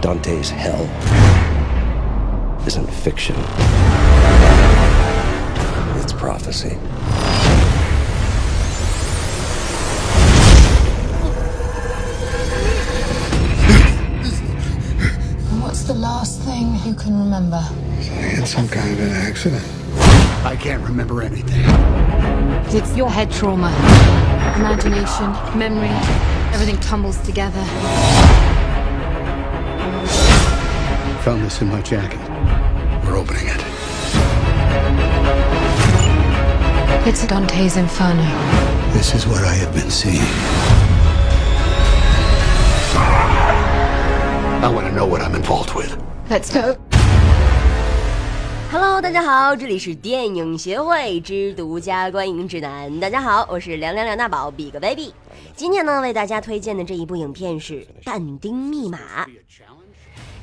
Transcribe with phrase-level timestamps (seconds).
[0.00, 0.84] Dante's hell
[2.66, 3.34] isn't fiction,
[6.00, 6.76] it's prophecy.
[15.60, 17.56] What's the last thing you can remember?
[17.56, 19.64] I had some kind of an accident.
[20.44, 21.64] I can't remember anything.
[22.76, 23.70] It's your head trauma.
[24.56, 25.88] Imagination, memory,
[26.52, 27.64] everything tumbles together.
[31.26, 32.20] Found this in my jacket.
[33.04, 33.60] We're opening it.
[37.04, 38.22] It's Dante's Inferno.
[38.92, 40.22] This is what I have been seeing.
[44.62, 46.00] I want to know what I'm involved with.
[46.30, 46.76] Let's go.
[48.70, 53.00] Hello，大家好，这里是电影协会之独家观影指南。
[53.00, 55.12] 大家好，我是凉凉梁大宝 Big Baby。
[55.56, 57.74] 今天呢，为大家推荐的这一部影片是
[58.04, 58.98] 《但丁密码》。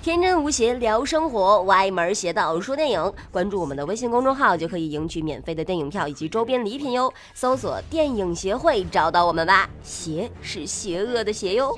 [0.04, 7.14] 天真无邪聊生活歪门邪道说电影关注我们的微信公众号就可以赢取免费的电影票以及周边礼品哟。
[7.34, 9.70] 搜索电影协会找到我们吧。
[9.82, 11.74] 邪是邪恶的邪哟。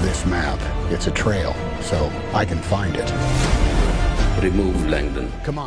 [0.00, 0.58] This map
[0.90, 3.67] it's a trail so i can find it.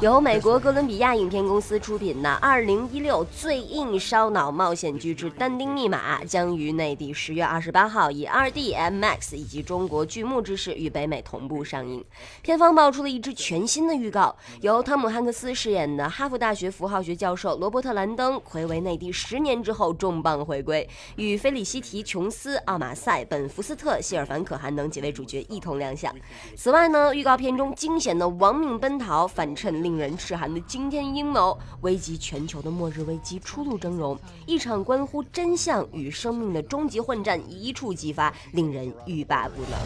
[0.02, 12.02] 由美国哥伦比亚影片公司出品的2016最硬烧脑冒险剧之《但丁密码》将于内地十月二十八号以 2D、MX 以及中国剧目之势与北美同步上映。
[12.42, 26.16] 片方爆出了一支全新的预告，由汤姆汉克斯饰演的哈佛大学符号学教授罗伯特·兰登暌违内地十年之后重磅回归，与菲利西提·琼斯、奥马塞、本·福斯特、谢尔凡·可汗等几位主角一同亮相。
[26.56, 39.80] 此外呢，预告片中惊险的亡命奔逃，反衬令人齿寒的惊天阴谋，危及全球的末日危机初露峥嵘，一场关乎真相与生命的终极混战一触即发，令人欲罢不能。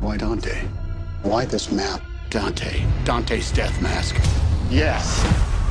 [0.00, 0.52] Why Dante?
[1.24, 2.00] Why this map?
[2.30, 2.82] Dante.
[3.04, 4.14] Dante's death mask.
[4.70, 5.24] Yes.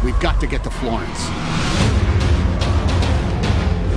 [0.04, 1.30] We've got to get to Florence.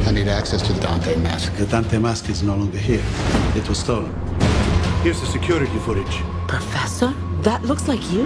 [0.07, 1.53] I need access to the Dante mask.
[1.57, 3.03] The Dante mask is no longer here.
[3.57, 4.15] It was stolen.
[5.03, 6.23] Here's the security footage.
[6.47, 7.13] Professor?
[7.47, 8.25] That looks like you.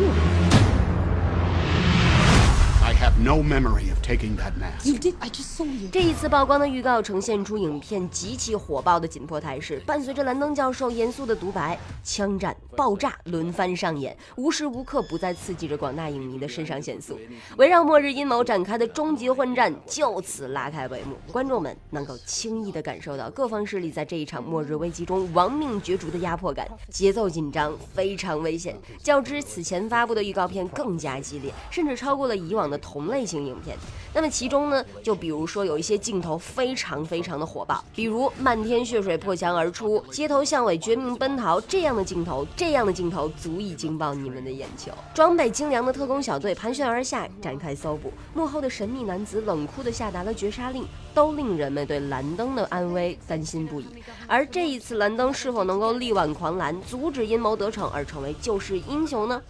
[2.83, 4.87] I have no memory of taking that mask.
[4.87, 5.15] You did.
[5.21, 5.91] I just saw you.
[5.93, 17.19] 这一次曝光的预告呈现出影片极其火爆的紧迫态势，伴随着兰登教授严肃的独白，枪战、爆炸轮番上演，无时无刻不在刺激着广大影迷的肾上腺素。
[17.57, 28.77] 围绕末日阴谋展开的终极混战就此拉开帷幕，观众们能够轻易地感受到各方势力在这一场末日危机中亡命角逐的压迫感，节奏紧张，非常危险。
[29.03, 33.77] 较之此前发布的预告片更加激烈，甚至超过了以往的同类型影片。
[34.13, 44.93] 那么其中呢，就比如说有一些镜头非常非常的火爆，比如漫天血水破墙而出，街头巷尾绝命奔逃这样的镜头，这样的镜头足以惊爆你们的眼球。
[45.15, 53.87] 装备精良的特工小队盘旋而下，展开搜捕，幕后的神秘男子冷酷地下达了绝杀令，都令人们对兰登的安危担心不已。
[54.27, 59.41] 而这一次，兰登是否能够力挽狂澜，阻止阴谋得逞而成为救世英雄呢？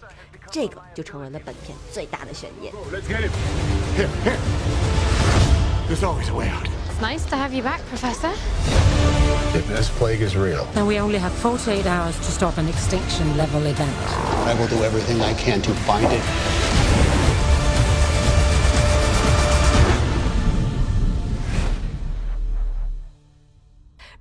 [0.49, 2.73] 这个就成为了本片最大的悬念。
[2.93, 3.31] Let's get him.
[3.97, 4.37] Here, here.
[5.89, 6.65] There's always a way out.
[6.89, 8.31] It's nice to have you back, Professor.
[9.53, 13.35] If this plague is real, And we only have 48 hours to stop an extinction
[13.35, 13.97] level event.
[14.47, 16.80] I will do everything I can to find it.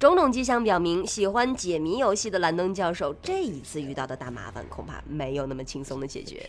[0.00, 6.48] 种种迹象表明，喜欢解谜游戏的兰登教授这一次遇到的大麻烦恐怕没有那么轻松的解决。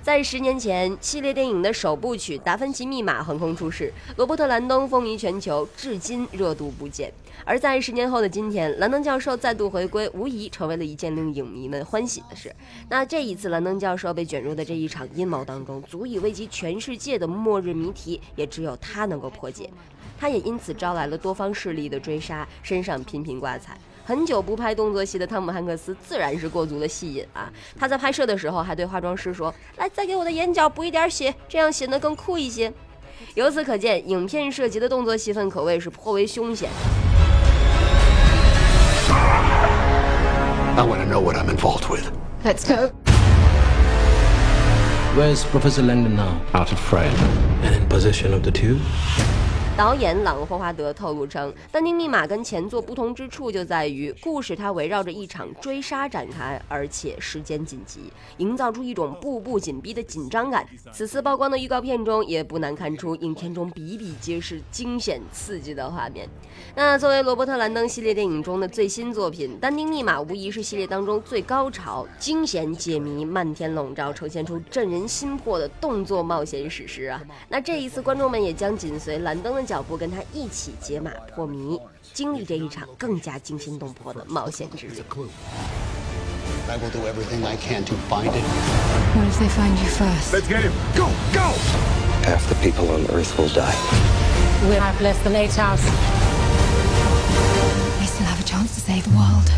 [0.00, 7.12] 在十年前，系列电影的首部曲《达芬奇密码》横空出世，罗伯特·兰登风靡全球，至今热度不减。
[7.44, 12.54] 而在十年后的今天，兰登教授再度回归，无疑成为了一件令影迷们欢喜的事。
[12.88, 19.68] 那这一次，兰登教授被卷入的这一场阴谋当中，足以危及全世界的末日谜题，也只有他能够破解。
[20.18, 23.76] 他也因此招来了多方势力的追杀，身上频频挂彩。
[24.06, 27.50] 很久不拍动作戏的汤姆汉克斯自然是过足了戏瘾啊！
[27.78, 32.70] 他在拍摄的时候还对化妆师说：“来，再给我的眼角补一点血，这样显得更酷一些。”
[33.34, 36.68] 由此可见，影片涉及的动作戏份可谓是颇为凶险。
[40.76, 42.10] I want to know what I'm involved with.
[42.44, 42.90] Let's go.
[45.16, 46.42] Where's Professor Langdon now?
[46.52, 47.14] Out of frame.
[47.62, 48.80] And in possession of the tube?
[49.76, 58.02] 导演朗霍华德透露称，《但丁密码》跟前作不同之处就在于，故事它围绕着一场追杀展开，而且时间紧急，
[58.36, 60.64] 营造出一种步步紧逼的紧张感。
[60.92, 66.28] 此次曝光的预告片中，也不难看出影片中比比皆是惊险刺激的画面。
[66.76, 77.20] 那作为罗伯特·兰登系列电影中的最新作品，《但丁密码》无疑是系列当中最高潮、惊险解谜漫天笼罩，呈现出震人心魄的动作冒险史诗啊！
[77.48, 81.79] 那这一次，观众们也将紧随兰登的 脚步，跟他一起解码破谜，
[82.13, 85.03] 经历这一场更加惊心动魄的冒险之旅。
[86.67, 88.43] I will do everything I can to find it.
[89.15, 90.33] What if they find you first?
[90.33, 90.71] Let's get him.
[90.95, 91.53] Go, go!
[92.23, 93.75] Half the people on Earth will die.
[94.69, 95.81] We have less than eight hours.
[97.97, 99.49] They still have a chance to save the world.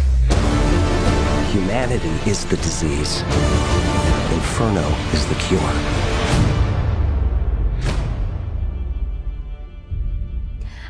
[1.51, 3.23] Humanity is the disease.
[4.31, 6.04] Inferno is the cure.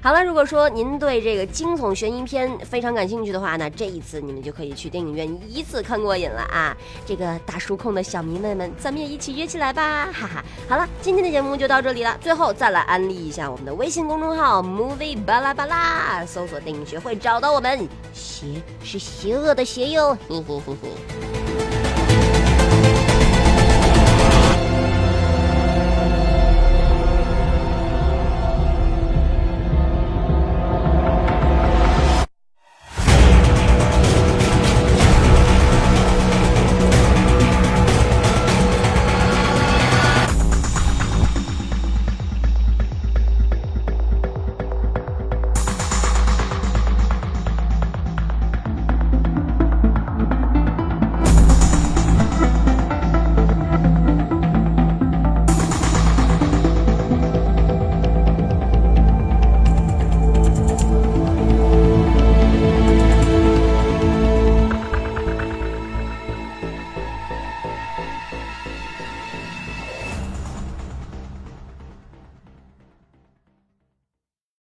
[0.02, 6.76] 好了，如果说您对这个惊悚悬疑片非常感兴趣的话呢，这一次你们就可以去电影院一次看过瘾了啊！
[7.04, 10.44] 这个大叔控的小迷妹们，咱们也一起约起来吧，哈哈！
[10.68, 12.16] 好了，今天的节目就到这里了。
[12.20, 17.88] 最后再来安利一下我们的微信公众号 “movie 巴拉巴拉”，搜索“电影学会”找到我们。
[18.12, 18.46] 邪
[18.84, 21.55] 是邪恶的邪哟，嘿嘿嘿嘿。